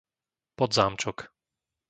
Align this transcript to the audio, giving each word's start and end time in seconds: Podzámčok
Podzámčok 0.59 1.17